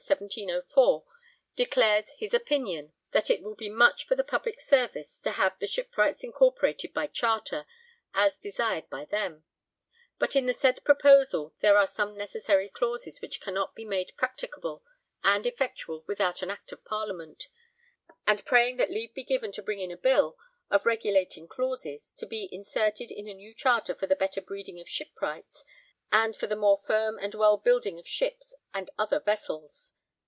1704, 0.11 1.05
declares 1.55 2.11
his 2.17 2.33
opinion 2.33 2.91
that 3.11 3.29
it 3.29 3.41
will 3.41 3.55
be 3.55 3.69
much 3.69 4.05
for 4.05 4.13
the 4.13 4.25
public 4.25 4.59
service 4.59 5.17
to 5.19 5.31
have 5.31 5.57
the 5.59 5.67
shipwrights 5.67 6.21
incorporated 6.23 6.91
by 6.93 7.07
Charter, 7.07 7.65
as 8.13 8.35
desired 8.35 8.89
by 8.89 9.05
them; 9.05 9.45
but 10.19 10.35
in 10.35 10.47
the 10.47 10.53
said 10.53 10.83
proposal 10.83 11.53
there 11.61 11.77
are 11.77 11.87
some 11.87 12.17
necessary 12.17 12.67
clauses 12.67 13.21
which 13.21 13.39
cannot 13.39 13.73
be 13.73 13.85
made 13.85 14.11
practicable 14.17 14.83
and 15.23 15.45
effectual 15.45 16.03
without 16.07 16.41
an 16.41 16.49
Act 16.51 16.73
of 16.73 16.83
Parliament: 16.83 17.47
and 18.27 18.43
praying 18.43 18.75
that 18.77 18.91
leave 18.91 19.13
be 19.13 19.23
given 19.23 19.51
to 19.53 19.63
bring 19.63 19.79
in 19.79 19.91
a 19.91 19.97
Bill, 19.97 20.37
of 20.69 20.85
regulating 20.85 21.47
clauses, 21.47 22.11
to 22.13 22.25
be 22.25 22.49
inserted 22.51 23.11
in 23.11 23.29
a 23.29 23.33
new 23.33 23.53
charter 23.53 23.95
for 23.95 24.07
the 24.07 24.17
better 24.17 24.41
breeding 24.41 24.79
of 24.81 24.89
Shipwrights 24.89 25.63
and 26.11 26.35
for 26.35 26.47
the 26.47 26.57
more 26.57 26.77
firm 26.77 27.17
and 27.19 27.33
well 27.33 27.55
building 27.55 27.97
of 27.97 28.05
ships 28.05 28.53
and 28.73 28.89
other 28.99 29.21
vessels. 29.21 29.93